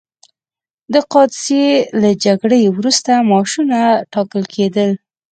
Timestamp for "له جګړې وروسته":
2.01-3.11